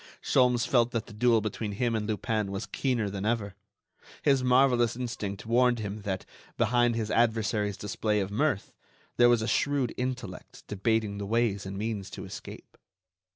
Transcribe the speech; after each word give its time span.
Sholmes 0.19 0.65
felt 0.67 0.89
that 0.93 1.05
the 1.05 1.13
duel 1.13 1.41
between 1.41 1.73
him 1.73 1.93
and 1.93 2.07
Lupin 2.09 2.51
was 2.51 2.65
keener 2.65 3.07
than 3.07 3.23
ever. 3.23 3.53
His 4.23 4.43
marvellous 4.43 4.95
instinct 4.95 5.45
warned 5.45 5.77
him 5.77 6.01
that, 6.01 6.25
behind 6.57 6.95
his 6.95 7.11
adversary's 7.11 7.77
display 7.77 8.19
of 8.19 8.31
mirth, 8.31 8.73
there 9.17 9.29
was 9.29 9.43
a 9.43 9.47
shrewd 9.47 9.93
intellect 9.97 10.63
debating 10.65 11.19
the 11.19 11.27
ways 11.27 11.67
and 11.67 11.77
means 11.77 12.09
to 12.09 12.25
escape. 12.25 12.79